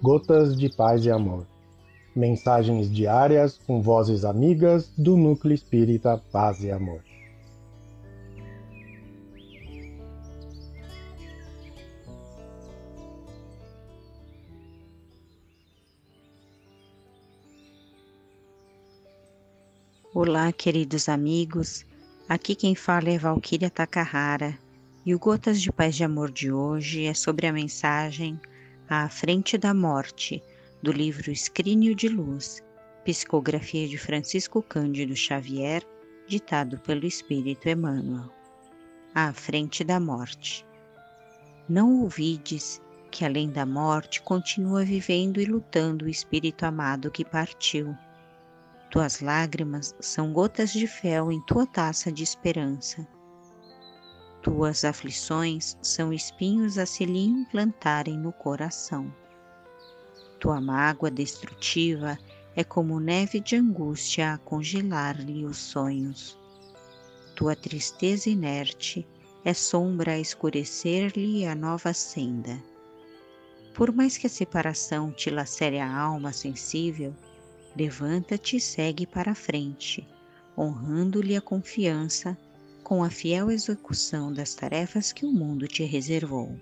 [0.00, 1.44] Gotas de Paz e Amor.
[2.14, 7.02] Mensagens diárias com vozes amigas do Núcleo Espírita Paz e Amor.
[20.14, 21.84] Olá, queridos amigos.
[22.28, 24.56] Aqui quem fala é Valquíria Takahara
[25.04, 28.38] e o Gotas de Paz e Amor de hoje é sobre a mensagem
[28.90, 30.42] À Frente da Morte,
[30.82, 32.64] do livro Escrínio de Luz,
[33.04, 35.82] psicografia de Francisco Cândido Xavier,
[36.26, 38.32] ditado pelo Espírito Emmanuel.
[39.14, 40.64] À Frente da Morte.
[41.68, 42.80] Não ouvides
[43.10, 47.94] que além da morte continua vivendo e lutando o Espírito amado que partiu.
[48.90, 53.06] Tuas lágrimas são gotas de fel em tua taça de esperança
[54.48, 59.12] tuas aflições são espinhos a se lhe implantarem no coração.
[60.40, 62.18] Tua mágoa destrutiva
[62.56, 66.38] é como neve de angústia a congelar-lhe os sonhos.
[67.36, 69.06] Tua tristeza inerte
[69.44, 72.58] é sombra a escurecer-lhe a nova senda.
[73.74, 77.14] Por mais que a separação te lacere a alma sensível,
[77.76, 80.08] levanta-te e segue para a frente,
[80.56, 82.36] honrando-lhe a confiança
[82.88, 86.58] com a fiel execução das tarefas que o mundo te reservou.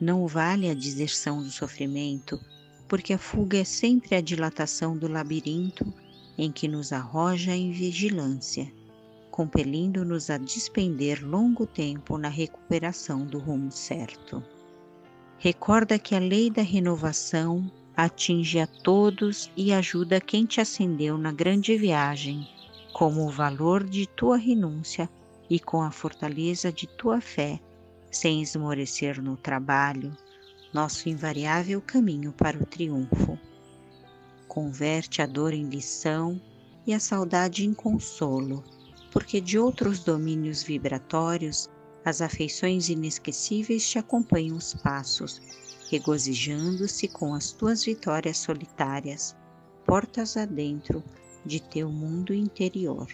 [0.00, 2.40] Não vale a deserção do sofrimento,
[2.88, 5.94] porque a fuga é sempre a dilatação do labirinto
[6.36, 8.66] em que nos arroja em vigilância,
[9.30, 14.42] compelindo-nos a despender longo tempo na recuperação do rumo certo.
[15.38, 21.30] Recorda que a lei da renovação atinge a todos e ajuda quem te acendeu na
[21.30, 22.55] grande viagem
[22.96, 25.06] como o valor de tua renúncia
[25.50, 27.60] e com a fortaleza de tua fé,
[28.10, 30.16] sem esmorecer no trabalho,
[30.72, 33.38] nosso invariável caminho para o triunfo.
[34.48, 36.40] Converte a dor em lição
[36.86, 38.64] e a saudade em consolo,
[39.12, 41.68] porque de outros domínios vibratórios
[42.02, 45.42] as afeições inesquecíveis te acompanham os passos,
[45.90, 49.36] regozijando-se com as tuas vitórias solitárias,
[49.84, 51.04] portas adentro
[51.46, 53.06] de teu mundo interior.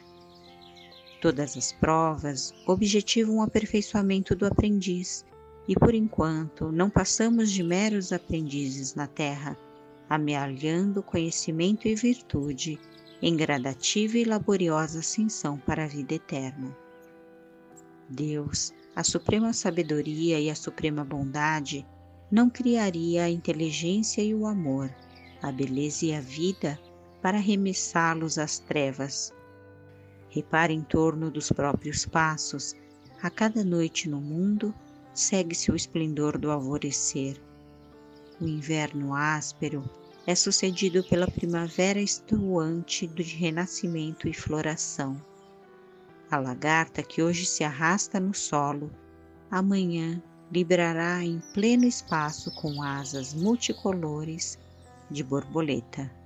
[1.20, 5.24] Todas as provas objetivam o aperfeiçoamento do aprendiz,
[5.68, 9.56] e por enquanto não passamos de meros aprendizes na Terra,
[10.08, 12.80] amealhando conhecimento e virtude
[13.22, 16.76] em gradativa e laboriosa ascensão para a vida eterna.
[18.08, 21.86] Deus, a suprema sabedoria e a suprema bondade,
[22.30, 24.92] não criaria a inteligência e o amor,
[25.40, 26.78] a beleza e a vida
[27.22, 29.32] para arremessá-los às trevas.
[30.28, 32.74] Repare em torno dos próprios passos,
[33.22, 34.74] a cada noite no mundo
[35.14, 37.40] segue-se o esplendor do alvorecer.
[38.40, 39.88] O inverno áspero
[40.26, 45.22] é sucedido pela primavera estuante de renascimento e floração.
[46.28, 48.90] A lagarta que hoje se arrasta no solo,
[49.50, 54.58] amanhã librará em pleno espaço com asas multicolores
[55.10, 56.21] de borboleta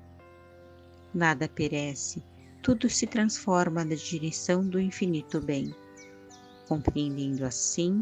[1.16, 2.22] nada perece,
[2.62, 5.75] tudo se transforma na direção do infinito bem.
[6.69, 8.00] Compreendendo assim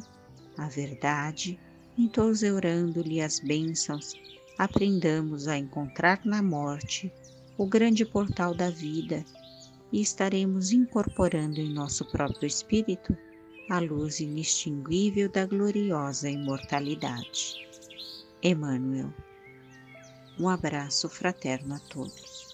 [0.59, 1.59] a verdade,
[1.97, 4.15] entoseurando-lhe as bênçãos,
[4.59, 7.13] aprendamos a encontrar na morte
[7.57, 9.25] o grande portal da vida
[9.93, 13.17] e estaremos incorporando em nosso próprio espírito
[13.71, 17.65] a luz inextinguível da gloriosa imortalidade.
[18.43, 19.13] Emmanuel.
[20.39, 22.53] Um abraço fraterno a todos.